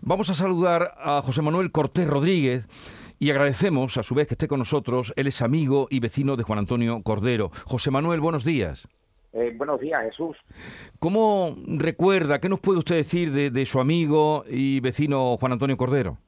[0.00, 2.66] Vamos a saludar a José Manuel Cortés Rodríguez
[3.18, 5.12] y agradecemos a su vez que esté con nosotros.
[5.16, 7.50] Él es amigo y vecino de Juan Antonio Cordero.
[7.64, 8.88] José Manuel, buenos días.
[9.32, 10.36] Eh, buenos días, Jesús.
[10.98, 16.18] ¿Cómo recuerda, qué nos puede usted decir de, su amigo y vecino Juan Antonio Cordero?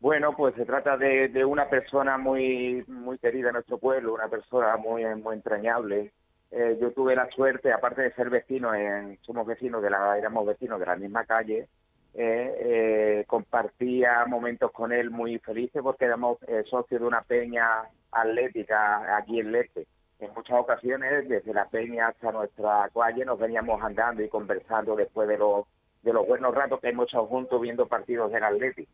[0.00, 4.76] Bueno, pues se trata de, una persona muy muy querida en nuestro pueblo, una persona
[4.76, 6.12] muy, muy entrañable.
[6.50, 10.46] Eh, yo tuve la suerte, aparte de ser vecino, en, somos vecinos de la, éramos
[10.46, 11.68] vecinos de la misma calle,
[12.14, 17.66] eh, eh, compartía momentos con él muy felices porque éramos eh, socios de una peña
[18.10, 19.86] atlética aquí en Lete.
[20.18, 25.28] En muchas ocasiones, desde la peña hasta nuestra calle, nos veníamos andando y conversando después
[25.28, 25.66] de los,
[26.02, 28.90] de los buenos ratos que hemos estado juntos viendo partidos del Atlético.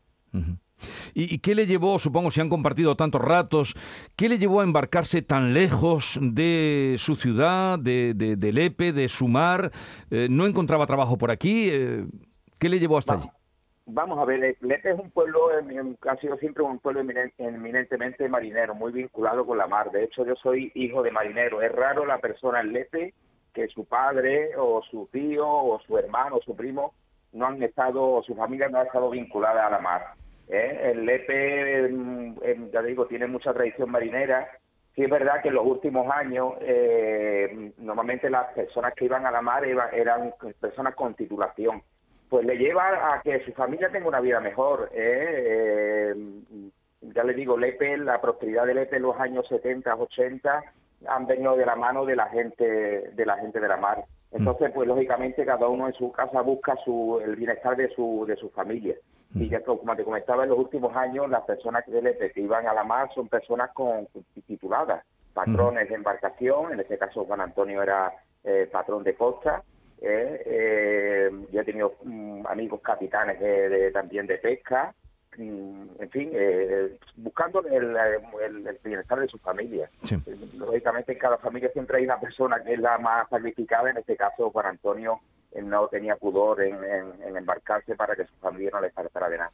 [1.14, 3.74] ¿Y, qué le llevó, supongo, si han compartido tantos ratos,
[4.16, 9.26] qué le llevó a embarcarse tan lejos de su ciudad, de, de, Lepe, de su
[9.26, 9.72] mar?
[10.10, 11.70] ¿No encontraba trabajo por aquí?
[12.58, 13.30] ¿Qué le llevó hasta allí?
[13.88, 15.48] Vamos a ver, Lepe es un pueblo,
[16.08, 17.00] ha sido siempre un pueblo
[17.38, 19.92] eminentemente marinero, muy vinculado con la mar.
[19.92, 21.62] De hecho, yo soy hijo de marinero.
[21.62, 23.14] Es raro la persona en Lepe
[23.54, 26.94] que su padre o su tío o su hermano o su primo
[27.32, 30.14] no han estado, o su familia no ha estado vinculada a la mar.
[30.48, 30.92] ¿eh?
[30.92, 31.94] El Lepe,
[32.72, 34.48] ya digo, tiene mucha tradición marinera.
[34.96, 39.30] Sí es verdad que en los últimos años, eh, normalmente las personas que iban a
[39.30, 41.82] la mar eran personas con titulación
[42.28, 44.90] pues le lleva a que su familia tenga una vida mejor.
[44.92, 46.14] ¿eh?
[46.14, 46.70] Eh,
[47.02, 50.62] ya le digo, Lepe, la prosperidad de Lepe en los años 70, 80
[51.08, 52.64] han venido de la mano de la gente
[53.12, 54.04] de la gente de la mar.
[54.32, 58.36] Entonces, pues lógicamente cada uno en su casa busca su, el bienestar de su de
[58.36, 58.96] su familia.
[59.34, 62.66] Y ya como te comentaba, en los últimos años las personas de Lepe que iban
[62.66, 64.08] a la mar son personas con
[64.46, 65.04] tituladas,
[65.34, 68.12] patrones de embarcación, en este caso Juan Antonio era
[68.44, 69.62] eh, patrón de costa,
[70.06, 70.42] ¿eh?
[70.46, 74.94] Eh, yo he tenido mm, amigos capitanes de, también de pesca,
[75.36, 77.96] mm, en fin, eh, buscando el,
[78.84, 79.88] bienestar de su familia.
[80.56, 84.16] Lógicamente en cada familia siempre hay una persona que es la más sacrificada, en este
[84.16, 85.20] caso Juan Antonio
[85.62, 86.76] no tenía pudor en,
[87.36, 89.52] embarcarse para que su familia no le faltara de nada.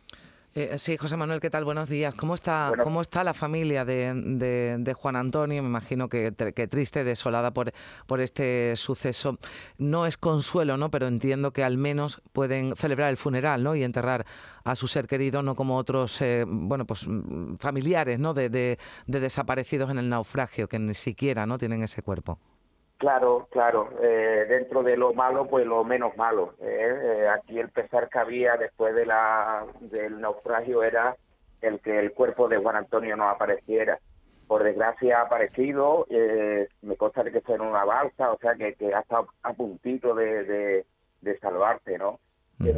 [0.54, 1.64] Eh, sí, José Manuel, ¿qué tal?
[1.64, 2.14] Buenos días.
[2.14, 5.62] ¿Cómo está, ¿cómo está la familia de, Juan Antonio?
[5.62, 7.72] Me imagino que, triste, desolada por,
[8.06, 9.38] por este suceso.
[9.78, 10.90] No es consuelo, ¿no?
[10.90, 13.74] Pero entiendo que al menos pueden celebrar el funeral, ¿no?
[13.74, 14.26] Y enterrar
[14.62, 18.34] a su ser querido, no como otros, eh, bueno, pues mm, familiares, ¿no?
[18.34, 21.56] De, de desaparecidos en el naufragio, que ni siquiera, ¿no?
[21.56, 22.38] Tienen ese cuerpo.
[23.02, 23.88] Claro, claro.
[24.00, 26.54] Eh, dentro de lo malo, pues lo menos malo.
[26.60, 27.00] ¿eh?
[27.02, 31.16] Eh, aquí el pesar que había después de la, del naufragio era
[31.62, 33.98] el que el cuerpo de Juan Antonio no apareciera.
[34.46, 36.06] Por desgracia ha aparecido,
[36.82, 40.14] me consta que fue en una balsa, o sea que, que ha estado a puntito
[40.14, 40.86] de, de,
[41.22, 42.20] de salvarse, ¿no?
[42.58, 42.68] Mm.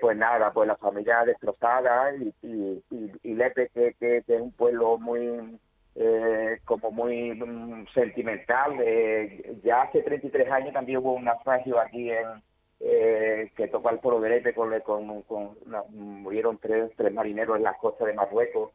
[0.00, 2.84] pues nada, pues la familia destrozada y, y,
[3.24, 5.58] y, Lepe, que, que es un pueblo muy
[5.94, 8.76] eh, como muy mm, sentimental.
[8.80, 12.42] Eh, ya hace 33 años también hubo un naufragio aquí en
[12.80, 15.56] eh, que tocó al Polo de con, con, con
[15.90, 18.72] murieron tres, tres marineros en las costas de Marruecos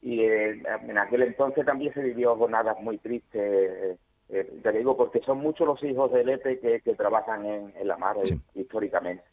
[0.00, 3.98] y eh, en aquel entonces también se vivió jornadas muy tristes
[4.32, 8.16] eh, te digo, porque son muchos los hijos del EPE que, trabajan en, la mar
[8.22, 9.24] eh, históricamente.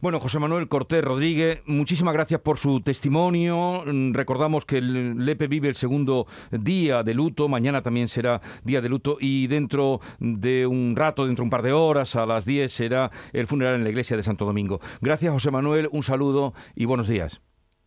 [0.00, 3.82] Bueno, José Manuel Cortés Rodríguez, muchísimas gracias por su testimonio.
[3.84, 8.80] Mm, recordamos que el Lepe vive el segundo día de luto, mañana también será día
[8.80, 12.46] de luto y dentro de un rato, dentro de un par de horas, a las
[12.46, 14.80] 10 será el funeral en la iglesia de Santo Domingo.
[15.02, 17.42] Gracias, José Manuel, un saludo y buenos días.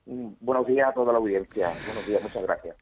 [0.06, 1.72] Mm, buenos días a toda la audiencia.
[1.88, 2.76] Buenos días, muchas gracias.